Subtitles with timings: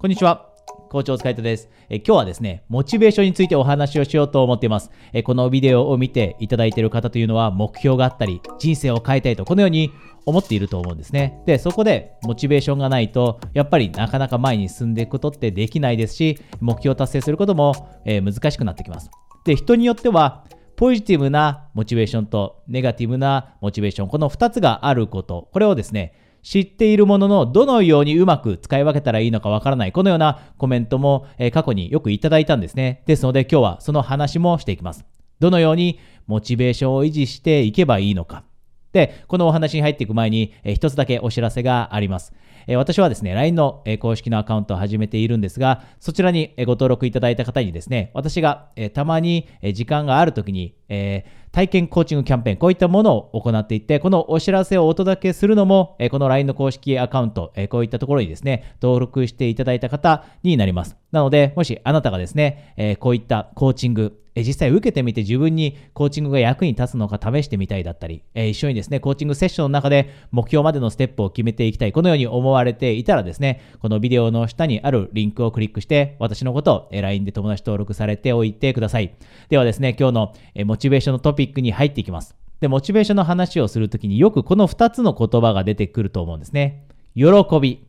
[0.00, 0.48] こんにちは。
[0.88, 1.96] 校長塚井戸ですえ。
[1.96, 5.22] 今日はですね、モチベーションについてお話をしようと思っていますえ。
[5.22, 9.92] このビデオを見ていただいている方というのは目標があったり、人生を変えたいと、このように
[10.24, 11.42] 思っていると思うんですね。
[11.44, 19.10] で、そこでモチベーションがないと、やっぱりなかなか前に進んでいくことってできないですし、目標を達成することも、えー、難しくなってきます。
[19.44, 20.46] で、人によっては、
[20.76, 29.92] ポジティブなモチベーションとネガティブなモチベーション、この2つがあること、これをですね、知っているもののどのようにうまく使い分けたらいいのかわからない。
[29.92, 33.02] このようなコメントも、え過去によくいただいたんですね。
[33.06, 35.04] ですので今日はその話もしていきます。
[35.38, 38.44] どのようにモチベーションを維持していけばいいのか。
[38.92, 42.32] で、このお話に入っていく前に、え一つだけお知らせがあります。
[42.66, 60.96] え私はですね、LINE の、え公式のアカウントを始めているんですが、そちらに、えご登録いただいた方にですね、私が、えたまに、え時間があるときに、え体験コーチングキャンペーン、こういったものを行っていって、このお知らせをお届けするのも、えこの LINE の公式アカウント、えこういったところにですね、登録していただいた方になります。
[61.12, 79.14] なので、もしあなたがですね、えこういったコーチング、え実際受けてみて自分にコーチングが役に立つのか試してみたいだったり、え一緒にですね、コーチングセッションの中で目標までのステップを決めていきたい、このように思われていたらですね、このビデオの下にあるリンクをクリックして、私のことを LINE で友達登録されておいてください。
[79.48, 82.34] ではですね、今日のモチベーションのトピックに入っていきます。
[82.60, 86.86] で、モチベーションの話をするときによくこの2つの言葉が出てくると思うんですね。
[87.14, 87.24] 喜
[87.60, 87.86] び、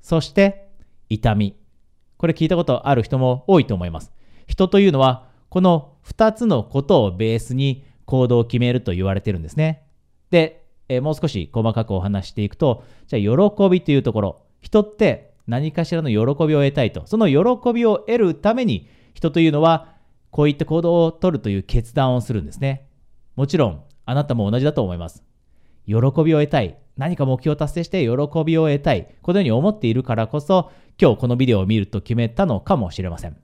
[0.00, 0.68] そして
[1.08, 1.56] 痛み。
[2.16, 4.12] これ聞いたことある人も多いと思います。
[4.46, 9.84] 人というのはこの2つのことをベースに行動を決めると言われてるんですね。
[10.30, 19.94] で、え、もう少し細かくお話していくと、じゃあ喜びというところ、人って何かしらの喜びを得たいと、その喜びを得るために人というのは
[20.30, 22.88] こういった行動を取るという決断をするんですね。
[23.36, 25.22] もちろん、あなたも同じだと思います。
[25.86, 26.78] 喜びを得たい。
[26.96, 29.14] 何か目標を達成して喜びを得たい。
[29.22, 33.36] このように思っているからこそ、今日このビデオを見ると決めたのかもしれません。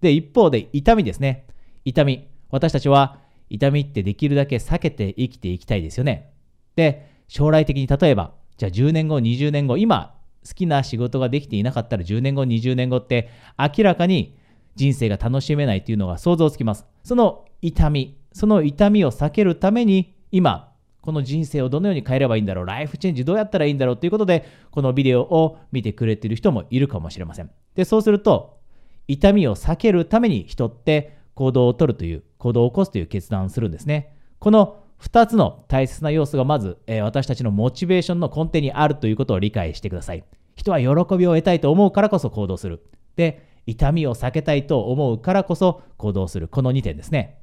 [0.00, 1.46] で、一方で痛みですね。
[1.84, 2.28] 痛み。
[2.50, 3.18] 私たちは
[3.50, 6.32] 痛みってできるだけ避けて生きていきたいですよね。
[6.76, 10.14] で、将来的に例えば、じゃあ10年後、20年後、今
[10.46, 14.36] 好きな仕事ができていなかったら10年後、20年後って明らかに
[14.76, 16.86] 人生が楽しめないというのが想像つきます。
[17.02, 27.50] その痛み、その痛みを避けるために今、この人生をどのように変えればいいんだろう、ライフチェンジどうやったらいいんだろうということで、このビデオを見てくれている人もいるかもしれません。
[27.74, 28.58] で、そうすると、
[29.06, 34.16] 痛みを避けるために人って行動をとるという、行動を起こすという決断をするんですね。
[34.38, 40.24] この2つの大切な要素がまず、えー、私たちのモチベーションの根底にあるということを理解してください。
[40.56, 40.86] 人は喜
[41.16, 42.82] びを得たいと思うからこそ行動する。
[43.16, 46.48] で、痛みを避けたいと思うからこそ行動する。
[46.48, 47.38] この2点ですね。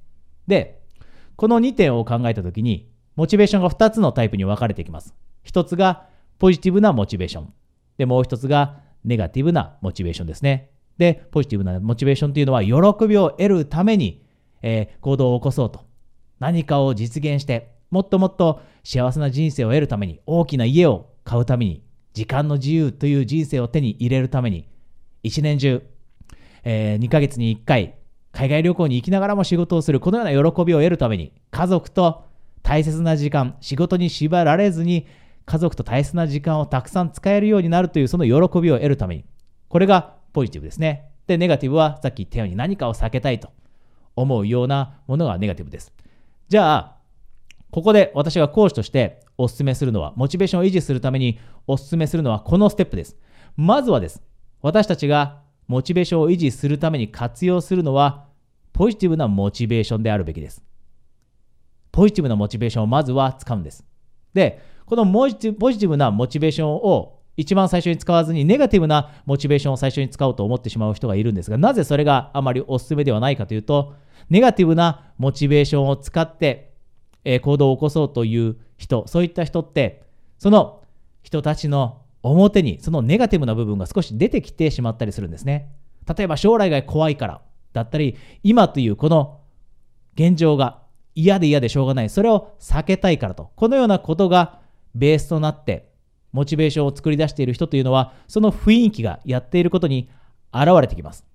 [0.47, 0.81] で、
[1.35, 5.13] この2点を考えたときに、モチベーションが2つのタイプに分かれていきます。
[5.45, 6.07] 1つが
[6.39, 7.53] ポジティブなモチベーション。
[7.97, 10.70] で、もう1つがネガティブなモチベーションですね。
[11.01, 14.23] で、ポジティブなモチベーションというのは、喜びを得るために、
[14.61, 15.87] えー、行動を起こそうと。
[16.37, 24.69] 何かを実現して、もっともっと幸せな人生を得るために、大きな家を買うために、時間の自由という人生を手に入れるために、
[25.23, 25.81] 一年中、
[26.63, 27.95] えー、2ヶ月に1回、
[28.31, 32.25] 海外旅行に行きながらも仕事をする、このような喜びを得るために、家族と
[32.61, 35.07] 大切な時間、仕事に縛られずに、
[35.47, 39.25] 家族と大切な時間をたくさん使えるようになるという、その喜びを得るために、
[39.67, 41.11] これがポジティブですね。
[41.27, 43.49] で、ネガティブはさっき言ったように何かを避けたいと
[44.15, 45.93] 思うようなものがネガティブです。
[46.49, 46.97] じゃあ、
[47.71, 53.17] ここで私が講師としてお勧めするのは、モチベーションを維持するためにお勧めするのはこのステップです。
[53.55, 54.21] まずはです。
[54.61, 58.27] 私たちがモチベーションを維持するために活用するのは、
[58.73, 60.63] ポジティブなモチベーションであるべきです。
[61.91, 63.85] ポジティブなモチベーションをまずは使うんです。
[64.33, 73.95] で、このポジティブなモチベーションを一番最初に使わずにネガティブなモチベーションを最初に使おうと思ってしまう人がいるんですが、なぜそれがあまりお勧めではないかというと、
[74.29, 76.73] ネガティブなモチベーションを使って、
[77.23, 80.03] え、行動を起こそうという人、そういった人って、
[80.37, 80.81] その
[81.23, 85.71] 人たちの表にそのネガティブな部分が少し出てきてしまったりするんですね。
[86.17, 87.41] 例えば将来が怖いから
[87.73, 89.39] だったり、今というこの
[90.15, 90.81] 現状が
[91.15, 94.59] 嫌で嫌でしょうがない、それを避けたいからと、このようなことが
[94.95, 95.90] ベースとなって、
[96.31, 100.09] モチベーションを作り出している人というのは、その雰囲気がやっていることに
[100.53, 101.25] 現れてきます。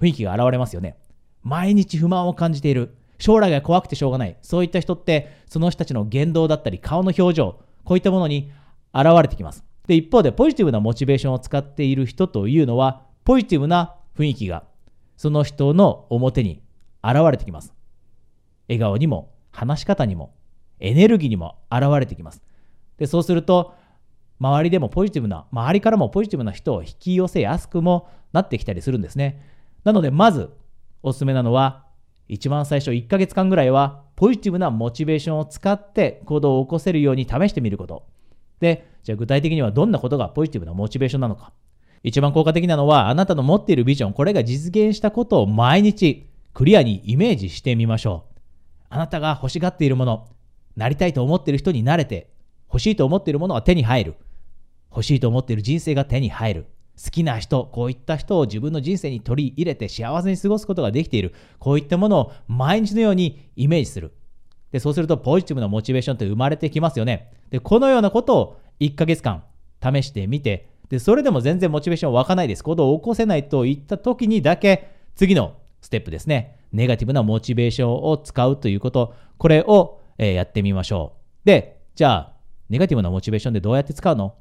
[0.00, 0.96] 雰囲気が現れますよね。
[1.42, 2.96] 毎日不満を感じている。
[3.18, 4.36] 将来が怖くてしょうがない。
[4.40, 8.50] そういった人って、その人たちの言動だったり、顔の表情、こういったものに
[8.94, 9.64] 現れてきます。
[9.86, 14.64] で、一方で、ポジティブなモチベーションを使っている人というのは、ポジティブな雰囲気が、
[15.16, 16.62] その人の表に
[17.04, 17.74] 現れてきます。
[18.68, 20.32] 笑顔にも、話し方にも、
[20.78, 22.42] エネルギーにも現れてきます。
[22.96, 23.74] で、そうすると、
[24.40, 29.42] 周りでもポジティブな、周りからもポジティブな人を引き寄せやすくもなってきたりするんですね。
[29.84, 30.50] なので、まず
[31.02, 31.84] おすすめなのは、
[32.26, 38.06] 一番最初1ヶ月間ぐらいは、ポジティブなモチベーションを使って行動を起こせるように試してみること。
[38.60, 41.52] で、じゃあ具体的にはどんなことがポジティブなモチベーションなのか。
[42.02, 48.38] 一番効果的なのは、あなたの持っているビジョン、これが実現したことを毎日クリアにイメージしてみましょう。
[48.88, 50.28] あなたが欲しがっているもの、
[50.76, 52.30] なりたいと思っている人になれて、
[52.68, 54.14] 欲しいと思っているものが手に入る。
[54.90, 56.66] 欲しいと思っている人生が手に入る。
[57.02, 61.34] 好きな人、こういった人を自分の人生に取り入れて幸せに過ごすことができている。
[61.58, 64.12] こういったものを毎日のようにイメージする。
[64.70, 67.32] で、そうするとポジティブなモチベーションって生まれてきますよね。
[67.50, 69.42] で、このようなことを1ヶ月間
[69.82, 72.64] 試してみて、で、それでも全然モチベーション湧かないです。
[72.64, 76.58] 行動を起こせないといった時にだけ、次のステップですね。
[76.72, 81.14] ネガティブなモチベーションを使うということ、これを、えやってみましょ
[81.44, 81.46] う。
[81.46, 82.32] で、じゃあ、
[82.68, 84.34] ネガティブなモチベーションでどうやって使うの？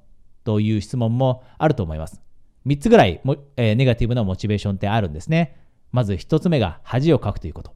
[0.43, 2.21] という質問もあると思います。
[2.65, 5.57] 3つぐらいも、えー、ネガティブなモチベーションってあるんですね。
[5.91, 7.73] まず1つ目が恥をかくということ。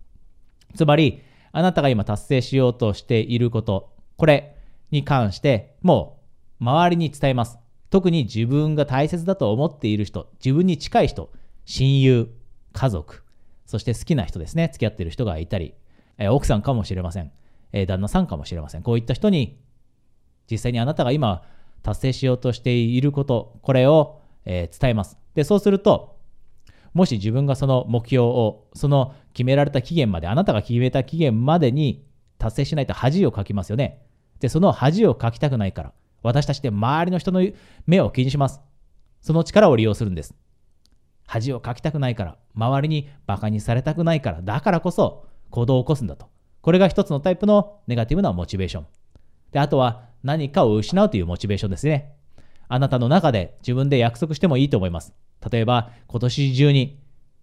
[0.76, 1.22] つまり、
[1.52, 4.56] あなたが今達成しようとしていること、これ
[4.92, 6.20] に関しても
[6.60, 7.58] う周りに伝えます。
[7.90, 11.32] 特に自分が大切だと思っている人、自分に近い人、
[11.66, 12.30] 親友、
[12.72, 13.24] 家族、
[13.66, 15.76] そして好きな人ですね、付き合っている人がいたり、
[16.18, 17.32] え奥さんかもしれません、
[17.72, 18.82] え旦那さんかもしれません。
[18.82, 19.60] こういった人に、
[20.50, 21.44] 実際にあなたが今
[21.84, 25.18] 達成しようとしていること、これを、え伝えます。
[25.36, 26.18] で、そうすると、
[26.94, 32.06] もし自分がその目標を、その決められた期限まで、あなたが決めた期限までに
[32.38, 34.02] 達成しないと恥をかきますよね。
[34.40, 37.46] で、その恥をかきたくないから、私たちで周りの人の
[37.86, 38.62] 目を気にします。
[39.22, 40.36] その力を利用するんです。
[41.26, 46.28] 恥をかきたくないから、周りに馬鹿にされたくないから、だからこそ行動を起こすんだと。
[46.62, 48.86] これが一つのタイプのネガティブなモチベーション。
[49.52, 52.14] で、あとは何かを失うというモチベーションですね。
[52.68, 55.14] あなたの中で自分で約束してもいいと思います。
[55.52, 57.00] 例えば、今年中に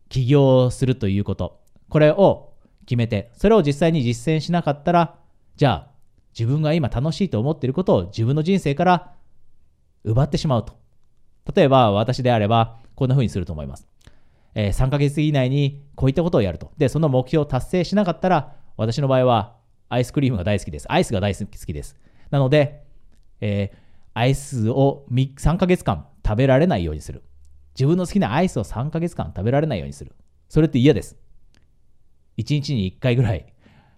[0.09, 1.61] 起業するということ。
[1.88, 2.55] これを
[2.87, 5.17] 決めて、それを実際に実践しなかったら、
[5.56, 5.91] じゃあ、
[6.38, 9.12] 自分が今楽しいと思っていることを自分の人生から
[10.05, 10.79] 奪ってしまうと。
[11.55, 13.87] 例えば、私であれば、こんな風にすると思います。
[14.55, 16.73] えー、3ヶ月以内にこういったことをやると。
[16.76, 19.56] で、その目標を達成しなかったら、私の場合は
[19.88, 20.91] アイスクリームが大好きです。
[20.91, 21.97] アイスが大好きです。
[22.31, 22.85] なので、
[23.41, 23.77] えー、
[24.15, 27.23] アイスを3ヶ月間食べられないようにする。
[27.75, 30.12] 自分の好きなアイスを3ヶ月間食べられないようにする。
[30.49, 31.17] それって嫌です。
[32.38, 33.53] 1日に1回ぐらい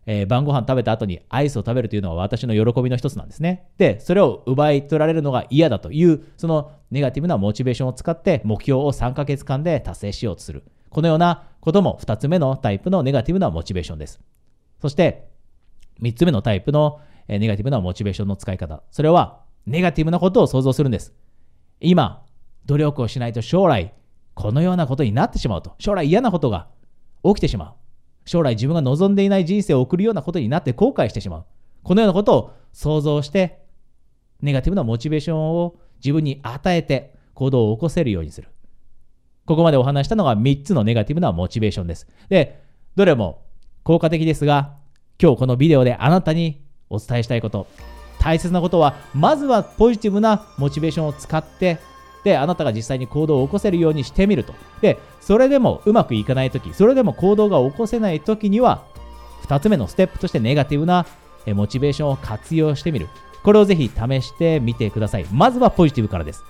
[0.07, 3.69] えー、晩ご飯食べた後にアイスを食べるというのは私の喜びの一つなんですね。
[3.79, 10.65] で、それを奪い取られるのが嫌だという、そのネガティブなモチベーションを使って目標を3ヶ月間で達成しようとする。
[10.91, 14.21] このようなことも2つ目のタイプのネガティブなモチベーションです。
[14.81, 15.29] そして、
[16.01, 18.83] 3つ目のタイプのえネガティブなモチベーションの使い方。
[18.91, 21.13] それは、ネガティブなことを想像するんです。
[21.81, 22.25] 今、
[22.67, 23.95] 努力をしないと将来、
[24.35, 25.75] このようなことになってしまうと。
[25.79, 26.69] 将来嫌なことが
[27.25, 27.75] 起きてしまう。
[28.25, 31.45] 将来自分が望んでいない人生を送るようなことになって後悔してしまう。
[31.83, 33.63] このようなことを想像して、
[34.41, 38.49] ネガティブなモチベーションを自分に与えて行動を起こせるようにする。
[39.45, 42.07] ここまでお話したのが3つのネガティブなモチベーションです。
[42.29, 42.63] で、
[42.95, 43.43] どれも
[43.83, 44.77] 効果的ですが、
[45.21, 46.62] 今日このビデオであなたに
[46.93, 47.67] お伝えしたいこと、
[48.21, 51.79] 大切なことは、まずはポジティブなモチベーションを使って
[52.25, 54.55] で、あなたが実際に行動を起こせるようにしてみると。
[54.81, 58.85] で、それでもうまくいかないとき、それでも行動が起こせないときには、
[59.47, 61.07] 2つ目のステップとしてネガティブな
[61.47, 63.09] モチベーションを活用してみる。
[63.43, 65.27] これをぜひ試してみてください。
[65.33, 66.45] まずはポジティブからです。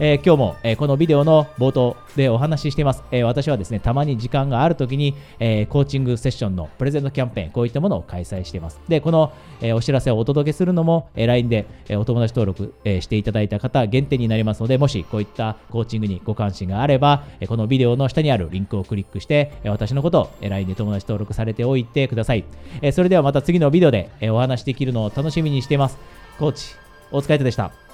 [0.00, 8.80] えー、今日も、えー、このビデオの冒頭でお話ししています、えー、私はですね、たまに時間があるときに、えコーチングセッションのプレゼントキャンペーン、こういったものを開催しています。
[8.88, 22.44] で、この、えお知らせをお届けするのも、え LINE で、えお友達登録、えしていただいた方限定になりますので、もしこういったコーチングにご関心があれば、えこのビデオの下にあるリンクをクリックして、え私のことを LINE で友達登録されておいてください。
[22.82, 25.98] えそれではまた次のビデオで、えお話できるのを楽しみにしています。
[26.38, 26.74] コーチ、
[27.10, 27.87] お疲れ様でした。